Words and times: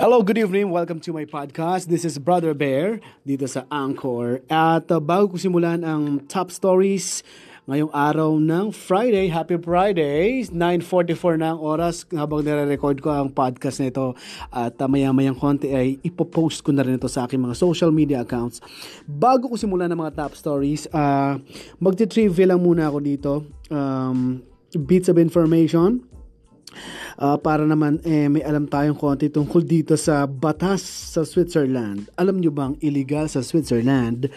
Hello, 0.00 0.24
good 0.24 0.40
evening. 0.40 0.72
Welcome 0.72 0.96
to 1.04 1.12
my 1.12 1.28
podcast. 1.28 1.92
This 1.92 2.08
is 2.08 2.16
Brother 2.16 2.56
Bear 2.56 3.04
dito 3.20 3.44
sa 3.44 3.68
Anchor. 3.68 4.40
At 4.48 4.88
uh, 4.88 4.96
bago 4.96 5.28
ko 5.28 5.36
simulan 5.36 5.84
ang 5.84 6.24
top 6.24 6.48
stories 6.48 7.20
ngayong 7.68 7.92
araw 7.92 8.40
ng 8.40 8.72
Friday, 8.72 9.28
Happy 9.28 9.60
Friday, 9.60 10.48
9.44 10.48 11.44
na 11.44 11.52
ang 11.52 11.60
oras 11.60 12.08
habang 12.16 12.40
nire-record 12.40 12.96
ko 13.04 13.12
ang 13.12 13.28
podcast 13.28 13.84
na 13.84 13.92
ito 13.92 14.16
at 14.48 14.72
uh, 14.80 14.88
maya-mayang 14.88 15.36
konti 15.36 15.68
ay 15.68 16.00
ipopost 16.00 16.64
ko 16.64 16.72
na 16.72 16.80
rin 16.80 16.96
ito 16.96 17.04
sa 17.04 17.28
aking 17.28 17.44
mga 17.44 17.60
social 17.60 17.92
media 17.92 18.24
accounts. 18.24 18.64
Bago 19.04 19.52
ko 19.52 19.60
simulan 19.60 19.92
ng 19.92 20.00
mga 20.00 20.16
top 20.16 20.32
stories, 20.32 20.88
uh, 20.96 21.36
magti-trivia 21.76 22.56
lang 22.56 22.64
muna 22.64 22.88
ako 22.88 22.98
dito. 23.04 23.44
Um, 23.68 24.48
bits 24.72 25.12
of 25.12 25.20
information 25.20 26.08
Uh, 27.16 27.34
para 27.40 27.66
naman 27.66 27.98
eh, 28.06 28.30
may 28.30 28.44
alam 28.44 28.68
tayong 28.68 28.98
konti 28.98 29.32
tungkol 29.32 29.64
dito 29.64 29.94
sa 29.98 30.28
batas 30.28 30.82
sa 30.84 31.26
Switzerland. 31.26 32.06
Alam 32.14 32.38
nyo 32.38 32.52
bang 32.54 32.74
illegal 32.84 33.26
sa 33.26 33.42
Switzerland 33.42 34.30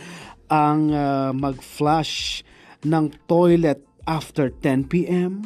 ang 0.50 0.90
uh, 0.90 1.30
mag-flush 1.36 2.42
ng 2.86 3.14
toilet 3.30 3.82
after 4.06 4.50
10 4.50 4.90
p.m.? 4.90 5.46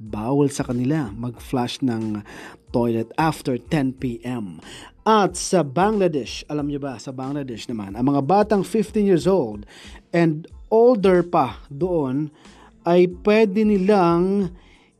Bawal 0.00 0.48
sa 0.48 0.64
kanila 0.64 1.12
mag-flush 1.12 1.84
ng 1.84 2.24
toilet 2.72 3.10
after 3.18 3.58
10 3.58 4.00
p.m. 4.00 4.62
At 5.04 5.34
sa 5.34 5.66
Bangladesh, 5.66 6.46
alam 6.46 6.70
nyo 6.70 6.80
ba, 6.80 6.96
sa 6.96 7.10
Bangladesh 7.10 7.66
naman, 7.66 7.98
ang 7.98 8.06
mga 8.06 8.22
batang 8.24 8.62
15 8.62 9.10
years 9.10 9.26
old 9.26 9.66
and 10.14 10.46
older 10.70 11.26
pa 11.26 11.66
doon 11.68 12.30
ay 12.86 13.10
pwede 13.26 13.66
nilang 13.66 14.54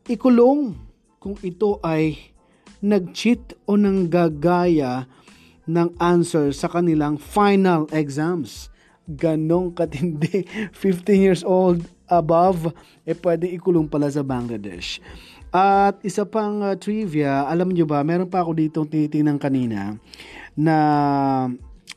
ikulong 0.05 0.90
kung 1.21 1.37
ito 1.45 1.77
ay 1.85 2.17
nag-cheat 2.81 3.53
o 3.69 3.77
nanggagaya 3.77 5.05
ng 5.69 5.93
answer 6.01 6.49
sa 6.57 6.73
kanilang 6.73 7.21
final 7.21 7.85
exams. 7.93 8.73
Ganong 9.05 9.77
katindi, 9.77 10.49
15 10.73 11.21
years 11.21 11.43
old 11.45 11.85
above, 12.09 12.73
eh 13.05 13.13
pwede 13.13 13.53
ikulong 13.53 13.85
pala 13.87 14.09
sa 14.09 14.25
Bangladesh. 14.25 14.99
At 15.53 16.01
isa 16.01 16.25
pang 16.25 16.65
uh, 16.65 16.75
trivia, 16.81 17.45
alam 17.45 17.69
nyo 17.69 17.85
ba, 17.85 18.01
meron 18.01 18.31
pa 18.31 18.41
ako 18.41 18.57
dito 18.57 18.79
tinitingnan 18.89 19.37
kanina 19.37 20.01
na, 20.57 20.77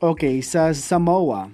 okay, 0.04 0.44
sa 0.44 0.74
Samoa, 0.76 1.48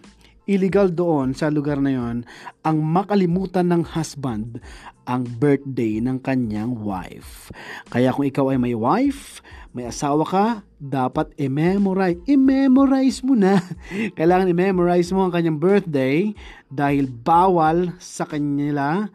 illegal 0.51 0.91
doon 0.91 1.31
sa 1.31 1.47
lugar 1.47 1.79
na 1.79 1.95
yon 1.95 2.27
ang 2.67 2.83
makalimutan 2.83 3.71
ng 3.71 3.95
husband 3.95 4.59
ang 5.07 5.23
birthday 5.39 6.03
ng 6.03 6.19
kanyang 6.19 6.75
wife. 6.75 7.55
Kaya 7.91 8.11
kung 8.11 8.27
ikaw 8.27 8.51
ay 8.51 8.59
may 8.59 8.75
wife, 8.75 9.39
may 9.71 9.87
asawa 9.87 10.27
ka, 10.27 10.47
dapat 10.83 11.31
i-memorize. 11.39 12.19
I-memorize 12.27 13.23
mo 13.23 13.39
na. 13.39 13.63
Kailangan 14.19 14.51
i-memorize 14.51 15.15
mo 15.15 15.27
ang 15.27 15.33
kanyang 15.35 15.63
birthday 15.63 16.35
dahil 16.67 17.07
bawal 17.07 17.95
sa 18.03 18.27
kanila 18.27 19.07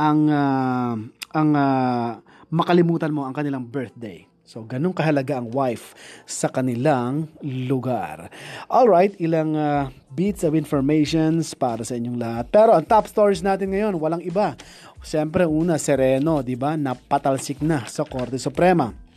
ang 0.00 0.20
uh, 0.32 0.94
ang 1.36 1.50
uh, 1.52 2.20
makalimutan 2.48 3.12
mo 3.12 3.28
ang 3.28 3.36
kanilang 3.36 3.68
birthday. 3.68 4.24
So, 4.48 4.64
ganun 4.64 4.96
kahalaga 4.96 5.36
ang 5.36 5.52
wife 5.52 5.92
sa 6.24 6.48
kanilang 6.48 7.28
lugar. 7.44 8.32
Alright, 8.64 9.12
ilang 9.20 9.52
uh, 9.52 9.92
bits 10.08 10.40
of 10.40 10.56
informations 10.56 11.52
para 11.52 11.84
sa 11.84 12.00
inyong 12.00 12.16
lahat. 12.16 12.48
Pero 12.48 12.72
ang 12.72 12.88
top 12.88 13.12
stories 13.12 13.44
natin 13.44 13.76
ngayon, 13.76 14.00
walang 14.00 14.24
iba. 14.24 14.56
Siyempre, 15.04 15.44
una, 15.44 15.76
Sereno, 15.76 16.40
di 16.40 16.56
ba? 16.56 16.80
Napatalsik 16.80 17.60
na 17.60 17.84
sa 17.92 18.08
Korte 18.08 18.40
Suprema 18.40 19.07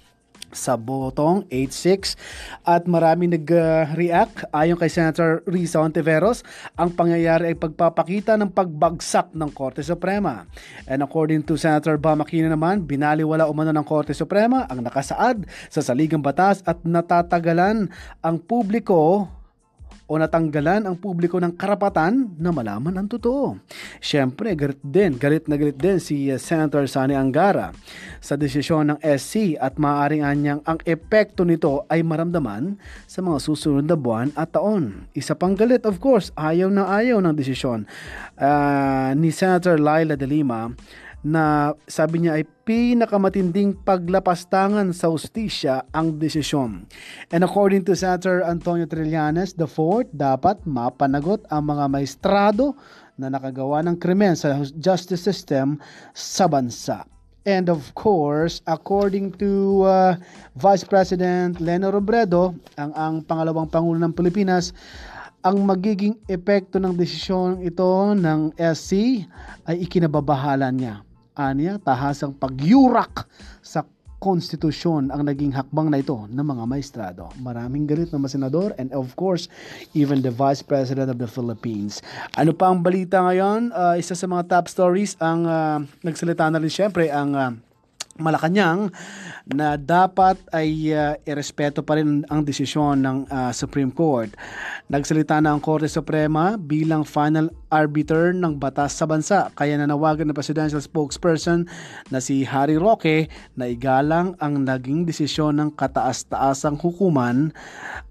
sa 0.53 0.77
botong 0.80 1.44
86 1.49 2.16
at 2.63 2.85
marami 2.85 3.31
nag-react 3.31 4.47
ayon 4.53 4.77
kay 4.77 4.91
Senator 4.91 5.44
Risa 5.49 5.81
Ontiveros 5.81 6.45
ang 6.77 6.94
pangyayari 6.94 7.52
ay 7.52 7.55
pagpapakita 7.57 8.38
ng 8.38 8.53
pagbagsak 8.53 9.34
ng 9.34 9.50
Korte 9.51 9.84
Suprema. 9.84 10.45
And 10.85 11.01
according 11.01 11.44
to 11.50 11.57
Senator 11.57 11.97
Bamakina 11.97 12.51
naman 12.51 12.85
binaliwala 12.85 13.50
umano 13.50 13.73
ng 13.73 13.88
Korte 13.88 14.13
Suprema 14.13 14.69
ang 14.69 14.85
nakasaad 14.85 15.44
sa 15.67 15.81
saligang 15.81 16.23
batas 16.23 16.62
at 16.63 16.83
natatagalan 16.85 17.89
ang 18.22 18.35
publiko 18.39 19.28
o 20.11 20.19
natanggalan 20.19 20.83
ang 20.83 20.99
publiko 20.99 21.39
ng 21.39 21.55
karapatan 21.55 22.35
na 22.35 22.51
malaman 22.51 22.99
ang 22.99 23.07
totoo. 23.07 23.55
Siyempre, 24.03 24.51
galit 24.59 24.83
din, 24.83 25.16
galit 25.16 25.47
na 25.47 25.55
galit 25.55 25.79
din 25.79 26.03
si 26.03 26.27
uh, 26.27 26.35
Senator 26.35 26.83
Sani 26.91 27.16
Angara 27.16 27.72
sa 28.19 28.35
desisyon 28.35 28.91
ng 28.91 29.00
SC 29.00 29.55
at 29.55 29.79
maaaring 29.79 30.27
anyang 30.27 30.59
ang 30.67 30.83
epekto 30.83 31.47
nito 31.47 31.88
ay 31.88 32.03
maramdaman 32.03 32.75
sa 33.07 33.23
mga 33.23 33.39
susunod 33.39 33.88
na 33.88 33.95
buwan 33.95 34.35
at 34.35 34.51
taon. 34.51 35.07
Isa 35.16 35.31
pang 35.31 35.55
galit, 35.55 35.88
of 35.88 36.03
course, 36.03 36.35
ayaw 36.35 36.67
na 36.67 36.91
ayaw 36.91 37.23
ng 37.23 37.31
desisyon 37.31 37.88
uh, 38.35 39.16
ni 39.16 39.31
Senator 39.31 39.79
Laila 39.79 40.19
de 40.19 40.27
Lima 40.27 40.75
na 41.21 41.77
sabi 41.85 42.25
niya 42.25 42.41
ay 42.41 42.45
pinakamatinding 42.65 43.77
paglapastangan 43.85 44.89
sa 44.89 45.13
ustisya 45.13 45.85
ang 45.93 46.17
desisyon. 46.17 46.89
And 47.29 47.45
according 47.45 47.85
to 47.89 47.93
Senator 47.93 48.41
Antonio 48.41 48.89
Trillanes 48.89 49.53
IV, 49.53 50.09
dapat 50.09 50.65
mapanagot 50.65 51.45
ang 51.53 51.69
mga 51.69 51.85
maestrado 51.93 52.73
na 53.21 53.29
nakagawa 53.29 53.85
ng 53.85 54.01
krimen 54.01 54.33
sa 54.33 54.65
justice 54.81 55.21
system 55.21 55.77
sa 56.17 56.49
bansa. 56.49 57.05
And 57.41 57.73
of 57.73 57.93
course, 57.97 58.61
according 58.69 59.33
to 59.41 59.81
uh, 59.85 60.13
Vice 60.57 60.85
President 60.85 61.57
Leno 61.57 61.89
Robredo, 61.89 62.53
ang, 62.77 62.93
ang 62.93 63.15
pangalawang 63.25 63.65
Pangulo 63.65 63.97
ng 63.97 64.13
Pilipinas, 64.13 64.73
ang 65.41 65.57
magiging 65.65 66.21
epekto 66.29 66.77
ng 66.77 66.93
desisyon 66.93 67.65
ito 67.65 68.13
ng 68.13 68.53
SC 68.61 69.25
ay 69.65 69.81
ikinababahala 69.89 70.69
niya 70.69 71.01
Anya, 71.36 71.80
tahasang 71.80 72.36
pagyurak 72.36 73.28
sa 73.64 73.88
konstitusyon 74.22 75.09
ang 75.09 75.25
naging 75.25 75.50
hakbang 75.50 75.90
na 75.90 75.97
ito 75.97 76.14
ng 76.30 76.46
mga 76.46 76.64
maestrado. 76.69 77.25
Maraming 77.42 77.90
galit 77.90 78.14
ng 78.14 78.22
mga 78.22 78.38
senador 78.38 78.69
and 78.78 78.94
of 78.94 79.18
course, 79.18 79.50
even 79.97 80.22
the 80.22 80.30
Vice 80.30 80.62
President 80.62 81.09
of 81.09 81.18
the 81.18 81.25
Philippines. 81.25 82.06
Ano 82.38 82.53
pa 82.53 82.69
ang 82.69 82.86
balita 82.86 83.18
ngayon? 83.25 83.74
Uh, 83.74 83.97
isa 83.97 84.14
sa 84.14 84.30
mga 84.30 84.46
top 84.46 84.69
stories 84.69 85.18
ang 85.18 85.50
uh, 85.50 85.81
nagsalita 86.06 86.53
na 86.53 86.62
rin 86.62 86.69
syempre 86.69 87.09
ang 87.09 87.34
uh, 87.34 87.50
Malacanang 88.19 88.91
na 89.47 89.79
dapat 89.79 90.35
ay 90.51 90.91
uh, 90.91 91.16
irespeto 91.23 91.79
pa 91.79 91.95
rin 91.95 92.27
ang 92.27 92.44
desisyon 92.44 92.99
ng 92.99 93.17
uh, 93.31 93.51
Supreme 93.55 93.91
Court. 93.91 94.31
Nagsalita 94.91 95.39
na 95.39 95.55
ang 95.55 95.63
Korte 95.63 95.88
Suprema 95.88 96.59
bilang 96.59 97.07
final 97.07 97.47
arbiter 97.71 98.35
ng 98.35 98.59
batas 98.59 99.00
sa 99.00 99.07
bansa. 99.07 99.47
Kaya 99.55 99.79
nanawagan 99.79 100.27
ng 100.27 100.35
presidential 100.35 100.83
spokesperson 100.83 101.63
na 102.11 102.19
si 102.19 102.44
Harry 102.44 102.75
Roque 102.75 103.31
na 103.55 103.71
igalang 103.71 104.35
ang 104.44 104.59
naging 104.59 105.07
desisyon 105.07 105.55
ng 105.63 105.69
kataas-taasang 105.79 106.75
hukuman 106.75 107.55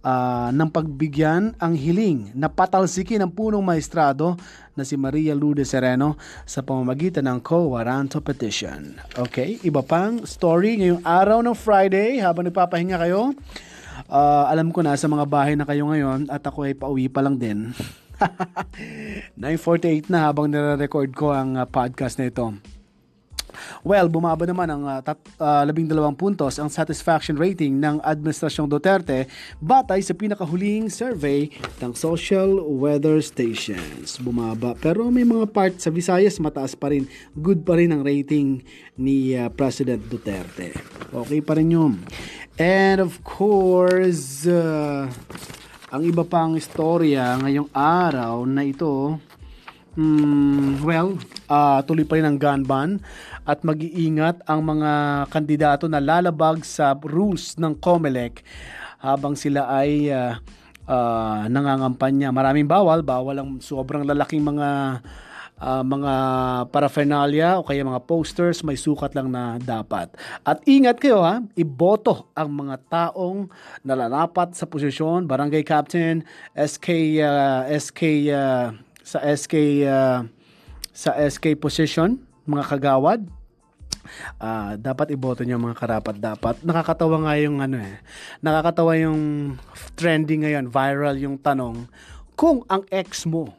uh, 0.01 0.49
ng 0.49 0.69
pagbigyan 0.73 1.53
ang 1.61 1.77
hiling 1.77 2.33
na 2.33 2.49
patalsikin 2.49 3.21
ng 3.21 3.33
punong 3.33 3.65
maestrado 3.65 4.41
na 4.75 4.87
si 4.87 4.95
Maria 4.95 5.35
Lourdes 5.35 5.73
Sereno 5.73 6.19
sa 6.47 6.63
pamamagitan 6.63 7.27
ng 7.27 7.39
co-warranto 7.43 8.23
petition. 8.23 8.99
Okay, 9.19 9.59
iba 9.67 9.83
pang 9.83 10.23
story 10.25 10.81
ngayong 10.81 11.03
araw 11.05 11.39
ng 11.43 11.57
Friday 11.57 12.23
habang 12.23 12.47
nagpapahinga 12.47 12.99
kayo. 12.99 13.35
Uh, 14.09 14.45
alam 14.49 14.73
ko 14.73 14.81
na 14.81 14.97
sa 14.97 15.07
mga 15.07 15.25
bahay 15.29 15.55
na 15.55 15.69
kayo 15.69 15.87
ngayon 15.91 16.31
at 16.33 16.43
ako 16.43 16.67
ay 16.67 16.75
pauwi 16.75 17.07
pa 17.11 17.21
lang 17.21 17.37
din. 17.37 17.71
9.48 19.41 20.13
na 20.13 20.29
habang 20.29 20.49
nare-record 20.49 21.11
ko 21.17 21.33
ang 21.33 21.57
uh, 21.57 21.65
podcast 21.65 22.21
na 22.21 22.29
ito. 22.29 22.53
Well, 23.83 24.11
bumaba 24.13 24.45
naman 24.45 24.69
ang 24.69 24.83
uh, 24.85 25.01
tat, 25.01 25.19
uh, 25.41 25.65
labing 25.65 25.89
dalawang 25.89 26.17
puntos 26.17 26.61
ang 26.61 26.69
satisfaction 26.69 27.39
rating 27.39 27.79
ng 27.79 28.03
Administrasyong 28.05 28.69
Duterte 28.69 29.31
batay 29.63 30.05
sa 30.05 30.15
pinakahuling 30.15 30.93
survey 30.93 31.49
ng 31.81 31.93
Social 31.97 32.61
Weather 32.65 33.23
Stations. 33.25 34.21
Bumaba. 34.21 34.77
Pero 34.79 35.09
may 35.09 35.25
mga 35.25 35.47
part 35.51 35.75
sa 35.79 35.89
Visayas 35.89 36.39
mataas 36.43 36.77
pa 36.77 36.93
rin. 36.93 37.09
Good 37.35 37.65
pa 37.65 37.79
rin 37.79 37.95
ang 37.95 38.03
rating 38.05 38.63
ni 39.01 39.35
uh, 39.35 39.49
President 39.53 40.01
Duterte. 40.07 40.77
Okay 41.11 41.41
pa 41.41 41.59
rin 41.59 41.73
yun. 41.73 41.95
And 42.61 43.01
of 43.01 43.25
course, 43.25 44.45
uh, 44.45 45.09
ang 45.91 46.03
iba 46.07 46.23
pang 46.23 46.55
istorya 46.55 47.41
ngayong 47.41 47.73
araw 47.75 48.47
na 48.47 48.63
ito, 48.63 49.19
mm, 50.01 50.81
well, 50.81 51.21
uh, 51.53 51.85
tuloy 51.85 52.09
pa 52.09 52.17
rin 52.17 52.25
ang 52.25 52.41
gun 52.41 52.65
ban 52.65 52.91
at 53.45 53.61
mag-iingat 53.61 54.41
ang 54.49 54.65
mga 54.65 54.93
kandidato 55.29 55.85
na 55.93 56.01
lalabag 56.01 56.65
sa 56.65 56.97
rules 56.97 57.61
ng 57.61 57.77
COMELEC 57.77 58.41
habang 59.01 59.37
sila 59.37 59.69
ay 59.69 60.09
uh, 60.09 60.41
uh, 60.91 61.45
nangangampanya. 61.47 62.33
Maraming 62.33 62.67
bawal, 62.67 63.05
bawal 63.05 63.37
ang 63.39 63.51
sobrang 63.61 64.03
lalaking 64.05 64.41
mga 64.41 65.01
ah, 65.61 65.85
mga 65.85 66.15
paraphernalia 66.73 67.61
o 67.61 67.63
kaya 67.63 67.85
mga 67.85 68.03
posters, 68.09 68.65
may 68.65 68.81
sukat 68.81 69.13
lang 69.13 69.29
na 69.29 69.61
dapat. 69.61 70.09
At 70.43 70.65
ingat 70.65 70.99
kayo 70.99 71.21
ha, 71.21 71.45
iboto 71.55 72.33
ang 72.33 72.49
mga 72.65 72.81
taong 72.89 73.53
nalalapat 73.85 74.57
sa 74.57 74.65
posisyon, 74.65 75.29
barangay 75.29 75.63
captain, 75.63 76.25
SK 76.57 76.89
ah, 77.21 77.69
SK 77.69 78.01
ah, 78.33 78.73
sa 79.05 79.23
SK 79.25 79.55
ah, 79.89 80.27
sa 80.91 81.17
SK 81.17 81.57
position, 81.57 82.21
mga 82.45 82.65
kagawad, 82.67 83.21
Ah, 84.41 84.75
dapat 84.81 85.13
iboto 85.15 85.45
niyo 85.45 85.61
mga 85.61 85.77
karapat 85.77 86.17
dapat. 86.19 86.55
Nakakatawa 86.65 87.29
nga 87.29 87.35
yung 87.39 87.61
ano 87.61 87.79
eh. 87.79 88.01
Nakakatawa 88.41 88.97
yung 88.99 89.55
trending 89.95 90.47
ngayon, 90.47 90.67
viral 90.73 91.17
yung 91.21 91.37
tanong, 91.39 91.87
kung 92.35 92.65
ang 92.67 92.83
ex 92.89 93.29
mo 93.29 93.53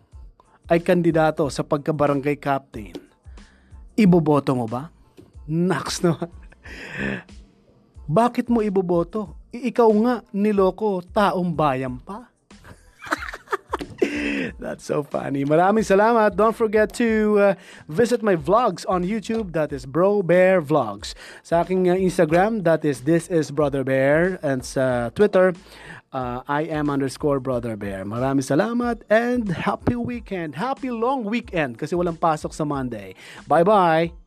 ay 0.67 0.81
kandidato 0.81 1.45
sa 1.51 1.61
pagka-barangay 1.61 2.39
captain, 2.41 2.95
iboboto 3.93 4.55
mo 4.57 4.65
ba? 4.65 4.89
Naks 5.45 6.01
naman. 6.01 6.31
Bakit 8.09 8.49
mo 8.49 8.63
iboboto? 8.65 9.37
Ikaw 9.51 9.89
nga 10.03 10.15
niloko 10.31 11.03
taong 11.11 11.51
bayan 11.51 11.99
pa. 11.99 12.30
That's 14.61 14.85
so 14.85 15.01
funny. 15.01 15.41
Maraming 15.41 15.81
salamat. 15.81 16.37
Don't 16.37 16.53
forget 16.53 16.93
to 17.01 17.09
uh, 17.41 17.53
visit 17.89 18.21
my 18.21 18.37
vlogs 18.37 18.85
on 18.85 19.01
YouTube. 19.01 19.57
That 19.57 19.73
is 19.73 19.89
Bro 19.89 20.29
Bear 20.29 20.61
Vlogs. 20.61 21.17
Sa 21.41 21.65
aking 21.65 21.89
uh, 21.89 21.97
Instagram, 21.97 22.61
that 22.69 22.85
is 22.85 23.01
This 23.01 23.25
is 23.25 23.49
Brother 23.49 23.81
Bear. 23.81 24.37
And 24.45 24.61
sa 24.61 25.09
Twitter, 25.17 25.57
uh, 26.13 26.45
I 26.45 26.69
am 26.69 26.93
underscore 26.93 27.41
Brother 27.41 27.73
Bear. 27.73 28.05
Maraming 28.05 28.45
salamat 28.45 29.01
and 29.09 29.49
happy 29.65 29.97
weekend. 29.97 30.61
Happy 30.61 30.93
long 30.93 31.25
weekend 31.25 31.81
kasi 31.81 31.97
walang 31.97 32.21
pasok 32.21 32.53
sa 32.53 32.61
Monday. 32.61 33.17
Bye-bye. 33.49 34.20